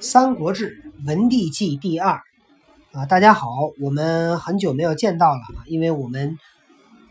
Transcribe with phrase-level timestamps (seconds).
[0.04, 2.20] 《三国志·文帝纪第二》
[2.98, 6.38] 啊，大家好，我们很久没有见到了，因为我们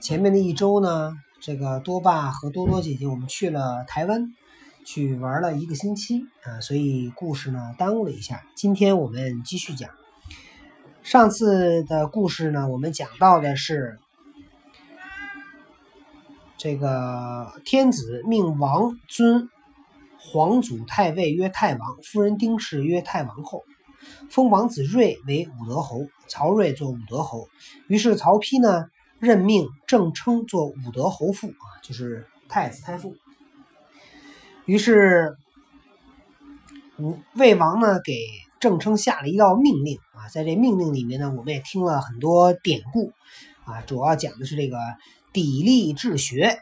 [0.00, 4.34] 前面的一周呢，这个多爸和多多姐姐我们去了台湾，
[4.84, 8.42] 去玩了一个星期啊，所以故事呢耽误了一下。
[8.54, 9.90] 今天我们继续讲，
[11.02, 13.98] 上次的故事呢，我们讲到的是
[16.56, 19.48] 这个天子命王尊。
[20.22, 23.64] 皇祖太尉曰太王，夫人丁氏曰太王后，
[24.28, 27.48] 封王子睿为武德侯，曹睿做武德侯。
[27.88, 28.86] 于是曹丕呢
[29.18, 33.14] 任命郑称做武德侯父啊，就是太子太傅。
[34.66, 35.36] 于是
[36.98, 38.14] 武魏王呢给
[38.60, 43.10] 郑称下了一道命令啊，在这命令里面呢，我们也听了很多典故
[43.64, 44.76] 啊，主要讲的是这个
[45.32, 46.60] 砥砺治学。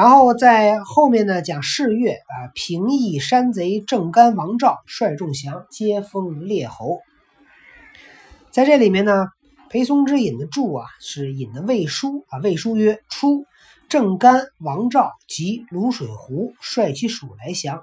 [0.00, 7.00] 然后在后面呢讲四月啊，平邑山贼郑干、王赵率众降，皆封列侯。
[8.50, 9.26] 在这里面呢，
[9.68, 12.38] 裴松之引的注啊，是引的魏书啊。
[12.38, 13.44] 魏书曰：初，
[13.90, 17.82] 郑干、王赵及卤水胡率其属来降，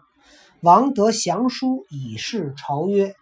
[0.61, 3.13] 王得降书以示朝曰：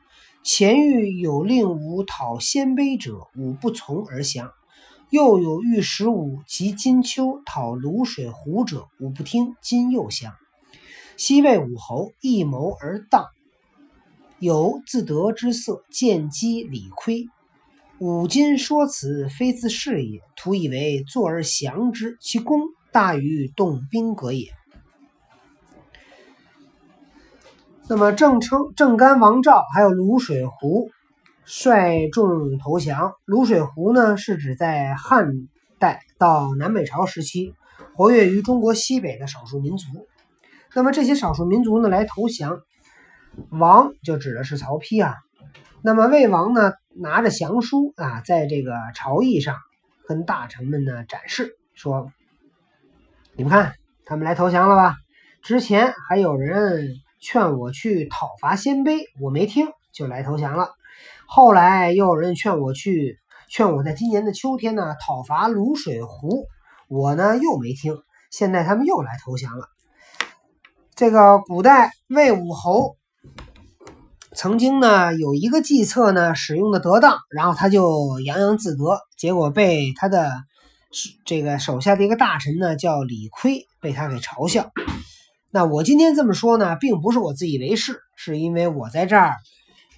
[0.42, 4.54] 前欲有令吾讨鲜卑者，吾不从而降。
[5.16, 9.56] 又有欲使武及金秋讨卤水湖者，吾不听。
[9.62, 10.34] 今又降，
[11.16, 13.28] 西魏武侯，一谋而当，
[14.40, 17.30] 有自得之色，见机理亏。
[18.00, 24.50] 吾今说此，非自是也，徒以为坐而降之，其功大于动兵革也。
[27.88, 30.90] 那么郑称、郑干、王赵还有卤水湖。
[31.46, 33.14] 率众投降。
[33.26, 35.48] 卤水湖呢，是指在汉
[35.80, 37.54] 代到南北朝时期
[37.96, 39.88] 活跃于中国西北的少数民族。
[40.74, 42.60] 那么这些少数民族呢，来投降，
[43.50, 45.16] 王就指的是曹丕啊。
[45.82, 49.56] 那么魏王呢，拿着降书啊，在这个朝议上
[50.08, 52.12] 跟大臣们呢展示，说
[53.38, 54.96] ：“你们看，他们来投降了吧？
[55.44, 56.90] 之前还有人
[57.20, 60.72] 劝我去讨伐鲜卑，我没听，就来投降了。”
[61.28, 63.18] 后来又有人劝我去，
[63.50, 66.46] 劝我在今年的秋天呢讨伐卤水湖，
[66.88, 67.98] 我呢又没听。
[68.32, 69.68] 现在他们又来投降了。
[70.96, 72.96] 这个古代魏武侯
[74.34, 80.32] 曾经呢有一个计策呢使用的得当，然后他就洋洋自得，结果被他的
[81.26, 84.72] 这个手下的一个大臣呢叫李亏，被他给嘲笑。
[85.52, 89.34] 那我今天这么说呢，并不是我自以为是，是因为我在这儿。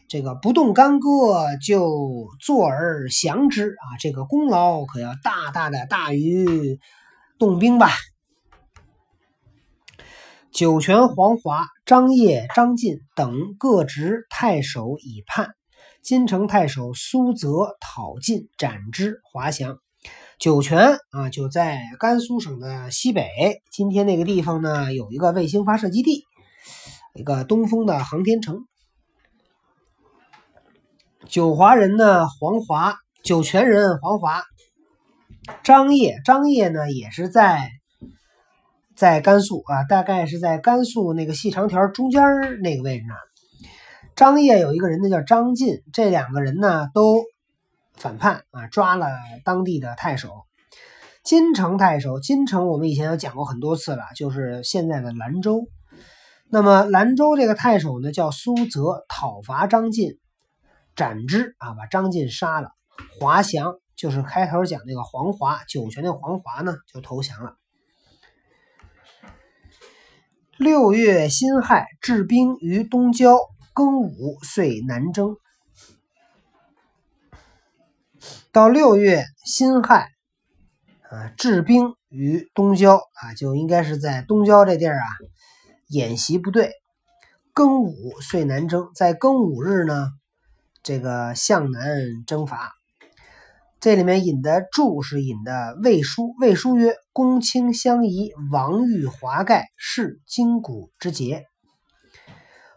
[0.08, 6.80] 这个不动干戈就坐而降之啊，这个功劳可要大大的大于
[7.38, 7.90] 动兵吧。
[10.50, 15.50] 酒泉、黄华、张掖、张晋等各执太守以叛，
[16.02, 19.78] 金城太守苏泽讨晋斩之，华降。
[20.40, 26.24] 酒泉啊，就在甘肃省的西北，今天那个地方呢，有一个卫星发射基地，
[27.14, 28.66] 一个东风的航天城。
[31.30, 34.44] 九华人呢，黄华；酒泉人，黄华。
[35.62, 37.70] 张掖，张掖呢，也是在
[38.96, 42.22] 在甘肃啊，大概是在甘肃那个细长条中间
[42.62, 43.14] 那个位置呢。
[44.16, 47.24] 张掖有一个人呢，叫张晋，这两个人呢都
[47.96, 49.08] 反叛啊，抓了
[49.44, 50.30] 当地的太守
[51.24, 52.22] 金城太守。
[52.22, 55.66] 金城我们以前有讲过很多次了，就是现在的兰州。
[56.50, 60.18] 那么兰州这个太守呢，叫苏泽，讨伐张晋。
[60.98, 62.72] 斩之啊，把张晋杀了。
[63.20, 67.56] 华降就是开头讲那个黄华，酒泉的黄华呢就投降了。
[70.58, 73.38] 六月辛亥，置兵于东郊。
[73.76, 75.38] 庚午，遂南征。
[78.52, 80.10] 到六月辛亥
[81.12, 85.06] 啊，置兵于东郊啊，就应该是在东郊这地儿啊
[85.90, 86.72] 演习部队。
[87.54, 88.90] 庚午，遂南征。
[88.96, 90.12] 在庚午日呢。
[90.88, 91.84] 这个向南
[92.26, 92.72] 征伐，
[93.82, 96.34] 这里面引的注是引的魏书。
[96.40, 101.44] 魏书曰：“公卿相宜，王欲华盖，是筋骨之节。”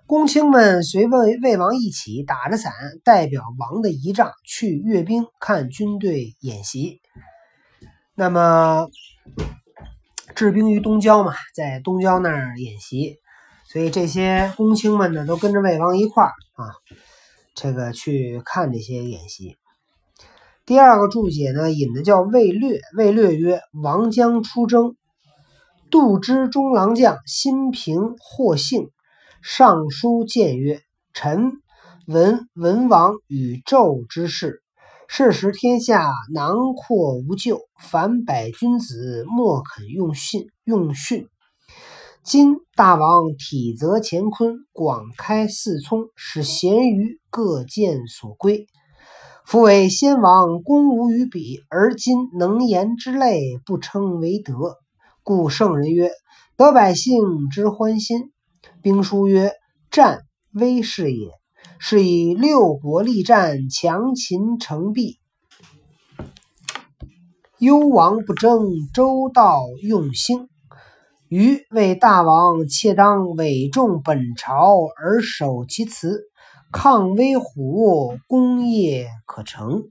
[0.08, 2.72] 公卿们随魏魏王一起打着伞，
[3.04, 7.00] 代表王的仪仗去阅兵，看军队演习。
[8.16, 8.88] 那么
[10.34, 13.18] 治兵于东郊嘛，在东郊那儿演习，
[13.68, 16.74] 所以这些公卿们呢，都跟着魏王一块儿啊。
[17.54, 19.56] 这个去看这些演习。
[20.66, 22.80] 第二个注解呢，引的叫魏略。
[22.96, 24.94] 魏略曰：“王将出征，
[25.90, 28.90] 杜之中郎将辛平获幸，
[29.42, 30.80] 尚书谏曰
[31.12, 31.50] ：“臣
[32.06, 34.62] 闻文王与纣之事，
[35.08, 41.28] 是时天下囊括无救，凡百君子莫肯用训用训。
[42.22, 48.66] 今大王体则乾坤，广开四聪，使贤愚各见所归。
[49.46, 54.76] 夫为先王功无与比，而今能言之类，不称为德。
[55.22, 56.10] 故圣人曰：
[56.58, 58.30] 得百姓之欢心。
[58.82, 59.52] 兵书曰：
[59.90, 60.20] 战
[60.52, 61.30] 威势也，
[61.78, 65.16] 是以六国力战，强秦成弊。
[67.58, 70.49] 幽王不争，周道用兴。
[71.30, 76.24] 余为大王，切当委重本朝而守其辞，
[76.72, 79.84] 抗威虎，功业可成。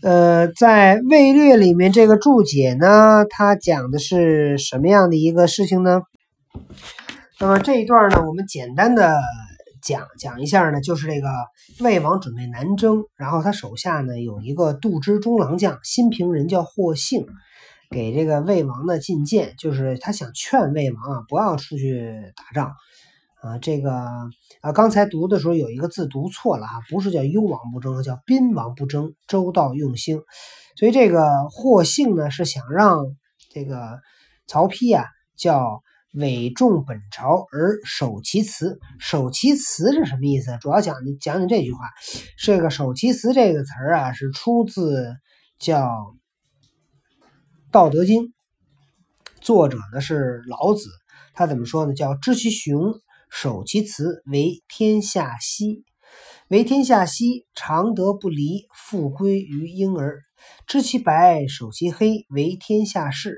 [0.00, 6.02] 呃，在《魏略》里面，这个注解呢，它讲的是什么样的一个事情呢？
[7.40, 9.20] 那么这一段呢，我们简单的。
[9.82, 11.28] 讲讲一下呢，就是这个
[11.80, 17.26] 魏王准备南征，然后他手下呢有一个杜之中郎将，新平人叫霍姓，
[17.90, 22.72] 给这个魏王呢进谏，就是他想劝魏王啊不要出去打仗
[23.42, 23.58] 啊。
[23.58, 23.92] 这个
[24.60, 30.22] 啊，刚才读的时候有一个字读错了啊，不是叫幽王不争，叫宾王不争，周道用兴。
[30.76, 33.04] 所以这个霍姓呢是想让
[33.50, 33.98] 这个
[34.46, 35.06] 曹丕啊
[35.36, 35.82] 叫。
[36.12, 40.58] 委重本朝而守其辞，守其辞是什么意思？
[40.60, 41.80] 主要讲讲讲这句话。
[42.36, 45.14] 这个“守其辞”这个词儿啊，是出自
[45.58, 45.86] 叫
[47.70, 48.24] 《道德经》，
[49.40, 50.90] 作者呢是老子。
[51.32, 51.94] 他怎么说呢？
[51.94, 52.92] 叫“知其雄，
[53.30, 55.84] 守其雌，为天下溪。
[56.48, 60.20] 为天下溪，常德不离，复归于婴儿。”
[60.66, 63.30] 知其白，守其黑，为天下事；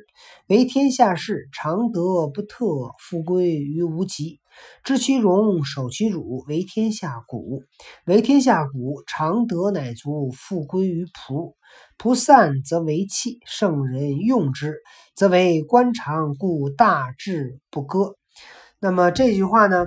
[0.49, 2.65] 为天下事，常德不特，
[2.99, 4.41] 复归于无极。
[4.85, 7.62] 知其荣，守其辱，为天下谷；
[8.06, 11.55] 为天下谷，常德乃足，复归于仆。
[11.99, 14.77] 仆散则为器，圣人用之，
[15.17, 18.15] 则为官常，故大志不割。
[18.79, 19.87] 那么这句话呢？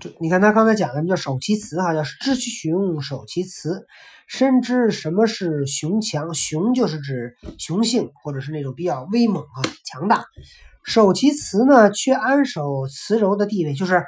[0.00, 3.86] 这你看他刚才讲的叫守其雌哈，叫知其雄，守其雌。
[4.26, 10.24] 深知什么是雄强，雄就是指雄性，或者是那种比较威猛啊、强大。
[10.84, 14.04] 守其雌呢，却安守慈柔的地位，就是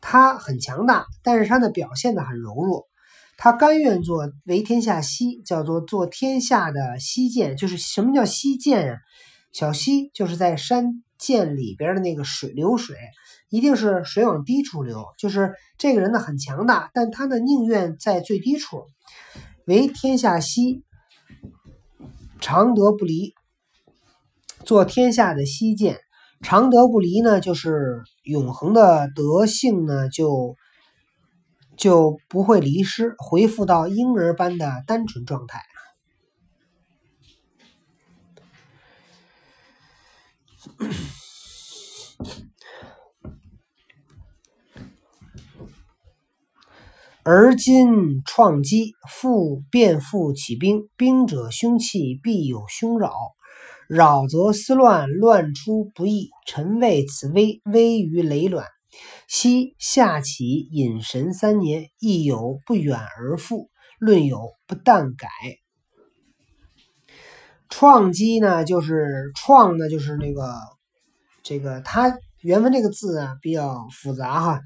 [0.00, 2.84] 他很强大，但是他的表现的很柔弱。
[3.36, 7.56] 他甘愿做为天下溪，叫做做天下的溪涧。
[7.56, 8.98] 就是什么叫溪涧啊？
[9.56, 12.94] 小溪就是在山涧里边的那个水流水。
[13.48, 18.82] 一定是水往低处流，就是这个人呢很强大，但他呢宁愿在最低处，
[19.64, 20.82] 为天下溪，
[22.38, 23.32] 常德不离，
[24.66, 26.00] 做天下的溪涧。
[26.42, 30.54] 常德不离呢，就是永恒的德性呢，就
[31.78, 35.62] 就不会离失，恢复到婴儿般的单纯状态。
[47.22, 53.12] 而今创基，复变复起兵，兵者凶器，必有凶扰。
[53.88, 56.30] 扰则思乱，乱出不义。
[56.46, 58.66] 臣谓此危，危于累卵。
[59.28, 63.70] 昔夏启隐神三年，亦有不远而复。
[63.98, 65.28] 论有不但改。
[67.68, 70.54] 创基呢，就是创呢，就是那个
[71.42, 74.60] 这个，它原文这个字啊比较复杂哈。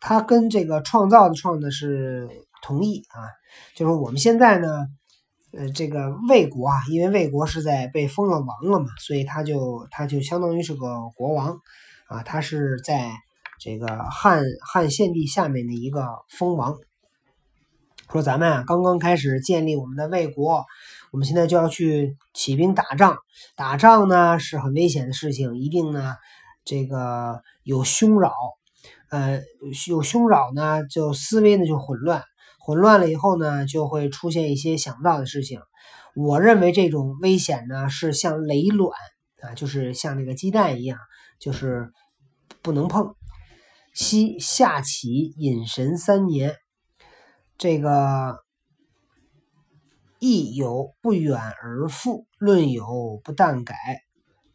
[0.00, 2.26] 它跟这个创造的创呢是
[2.62, 3.28] 同义啊，
[3.74, 4.86] 就是我们现在呢，
[5.52, 11.58] 呃，这个魏国啊，因为魏国是在被封了王了嘛，所以他就他就相当于是个国王
[12.08, 13.12] 啊，他是在
[13.58, 16.74] 这个汉汉献帝下面的一个封王。
[18.10, 20.64] 说咱们啊刚刚开始建立我们的魏国，
[21.10, 23.18] 我们现在就要去起兵打仗，
[23.56, 26.14] 打仗呢是很危险的事情，一定呢
[26.64, 28.32] 这个有凶扰。
[29.10, 29.42] 呃，
[29.88, 32.22] 有凶扰呢，就思维呢就混乱，
[32.60, 35.60] 混乱了以后呢，就会出现一些想不到的事情。
[36.14, 38.92] 我认为这种危险呢，是像雷卵
[39.42, 40.96] 啊，就是像那个鸡蛋一样，
[41.40, 41.90] 就是
[42.62, 43.16] 不能碰。
[43.92, 46.54] 西下启隐神三年，
[47.58, 48.38] 这个
[50.20, 53.74] 亦有不远而复，论有不但改，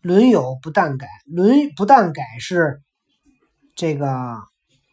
[0.01, 2.81] 论有不但改，论不但改是。
[3.75, 4.05] 这个《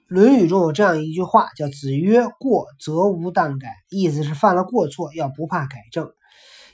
[0.09, 6.11] 论语》中有这样一句话，叫“子曰：过则无惮改”，意思是犯了过错要不怕改正。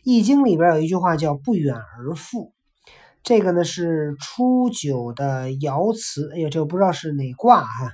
[0.04, 2.54] 易经》里边有一句话叫“不远而复”，
[3.22, 6.32] 这个呢是初九的爻辞。
[6.32, 7.90] 哎呦，这个不知道是哪卦哈，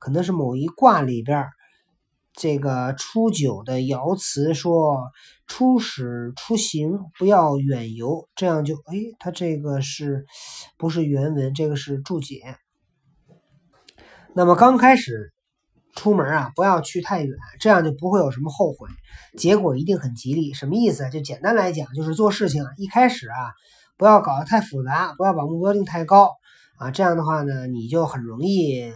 [0.00, 1.46] 可能是某一卦里边
[2.34, 5.10] 这个初九的爻辞说
[5.46, 10.24] “初始出行，不要远游”，这样就哎，它这个是
[10.76, 11.54] 不是原文？
[11.54, 12.56] 这个是注解。
[14.34, 15.32] 那么刚开始。
[15.94, 18.88] 出门啊，不要去太远，这样就不会有什么后悔，
[19.36, 20.54] 结果一定很吉利。
[20.54, 21.10] 什么意思？
[21.10, 23.52] 就简单来讲，就是做事情啊，一开始啊，
[23.98, 26.30] 不要搞得太复杂，不要把目标定太高
[26.78, 28.90] 啊，这样的话呢，你就很容易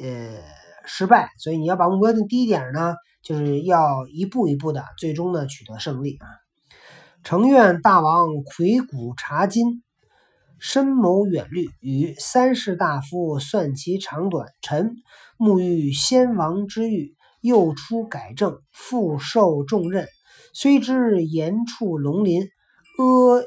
[0.00, 0.38] 呃
[0.86, 1.30] 失败。
[1.38, 6.26] 所以你要把目标定低一点呢，就是要一步一步的，最终呢取得胜利啊。
[7.24, 9.82] 诚愿大王魁骨察今。
[10.64, 14.46] 深谋远虑，与三世大夫算其长短。
[14.60, 14.92] 臣
[15.36, 20.06] 沐浴先王之欲，又出改正，复受重任。
[20.54, 22.46] 虽知严处龙鳞，
[22.96, 23.40] 阿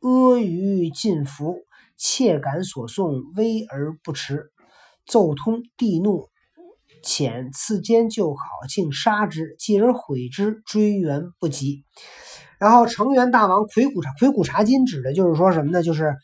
[0.00, 1.56] 阿谀尽服，
[1.98, 4.50] 切感所送，危而不迟。
[5.06, 6.29] 奏通帝怒，
[7.02, 9.56] 遣赐监就考，竟杀之。
[9.58, 11.84] 继而悔之，追源不及。
[12.58, 15.82] 然后成元大王魁古察魁古察今，指的就是说什么呢？
[15.82, 16.14] 就是，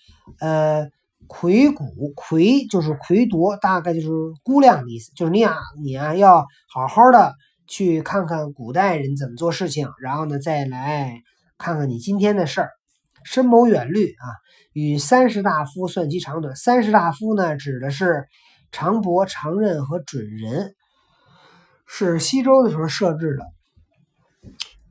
[0.41, 0.87] 呃，
[1.27, 4.09] 魁古魁就是魁夺，大概就是
[4.45, 5.13] 估量的意思。
[5.15, 7.35] 就是你啊，你啊，要好好的
[7.67, 11.23] 去看看古代人怎么做事情，然后呢，再来
[11.57, 12.71] 看看你今天的事儿，
[13.25, 14.27] 深谋远虑啊。
[14.75, 16.55] 与三十大夫算其长短。
[16.55, 18.27] 三十大夫呢，指的是
[18.77, 20.75] 长伯、长任和准人，
[21.87, 23.47] 是西周的时候设置的。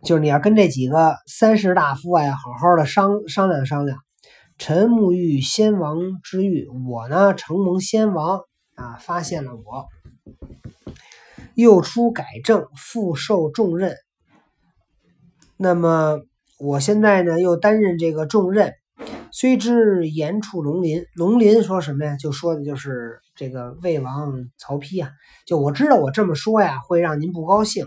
[0.04, 4.00] 就是你要跟这几个三士大夫啊，好好的商商量商量。
[4.58, 8.42] 臣沐浴先王之欲，我呢承蒙先王
[8.74, 9.86] 啊发现了我，
[11.54, 13.96] 又出改正，复受重任。
[15.58, 16.22] 那么
[16.58, 18.74] 我现在呢又担任这个重任，
[19.38, 22.16] 虽知言处龙鳞，龙鳞说什么呀？
[22.16, 25.12] 就说的就是这个魏王曹丕啊。
[25.46, 27.86] 就我知道我这么说呀，会让您不高兴。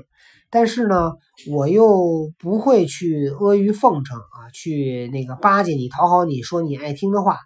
[0.51, 1.15] 但是呢，
[1.51, 7.39] 我又不会去阿谀奉承啊，去那个巴结你、讨好你，说你爱听的话。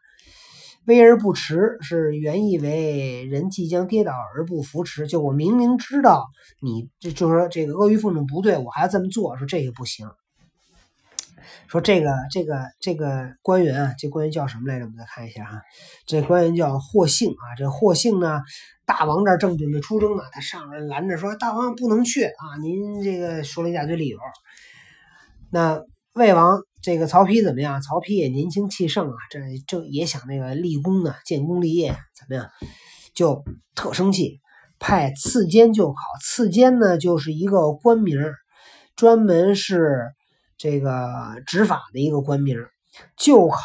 [0.86, 5.06] 危而不持是原意为人即将跌倒而不扶持。
[5.06, 6.26] 就我明明知道
[6.60, 10.08] 你，就就说这个阿谀奉承不对，我还要这么做，说这个不行。
[11.68, 14.84] 说这个这个这个官员啊，这官员叫什么来着？
[14.84, 15.62] 我们再看一下哈，
[16.06, 17.54] 这官员叫霍姓啊。
[17.56, 18.40] 这霍姓呢？
[18.84, 22.58] 大王这正准备出征呢，他上来拦着说：“大王不能去啊！
[22.60, 24.18] 您这个说了一大堆理由。”
[25.50, 25.80] 那
[26.14, 27.80] 魏王这个曹丕怎么样？
[27.80, 32.50] 曹丕也年轻气盛啊，这正也想那个立功呢，建功立业怎么样？
[33.14, 33.44] 就
[33.74, 34.40] 特生气，
[34.78, 36.00] 派赐监就考。
[36.20, 38.18] 赐监呢，就是一个官名，
[38.96, 40.12] 专门是
[40.62, 42.56] 这个执法的一个官名。
[43.16, 43.58] 就考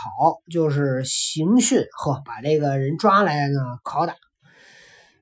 [0.51, 4.15] 就是刑讯，呵，把这个人抓来呢拷打。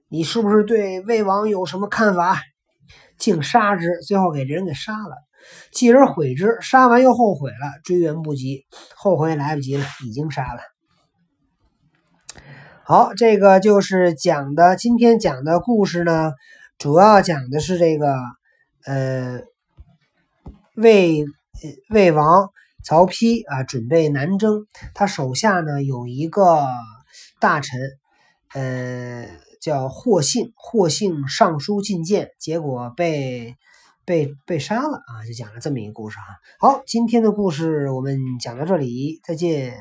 [0.07, 2.39] 你是不是对魏王有什么看法？
[3.17, 5.17] 竟杀之，最后给人给杀了。
[5.71, 8.65] 继而悔之，杀完又后悔了，追援不及，
[8.95, 10.61] 后悔来不及了，已经杀了。
[12.83, 16.33] 好，这个就是讲的今天讲的故事呢，
[16.77, 18.15] 主要讲的是这个
[18.85, 19.41] 呃
[20.75, 21.25] 魏
[21.89, 22.49] 魏王
[22.83, 26.65] 曹丕啊，准备南征，他手下呢有一个
[27.39, 27.79] 大臣，
[28.53, 29.27] 呃。
[29.61, 33.55] 叫霍信，霍信上书进谏，结果被
[34.05, 35.25] 被被杀了啊！
[35.25, 36.37] 就讲了这么一个故事啊。
[36.59, 39.73] 好，今天的故事我们讲到这里，再见。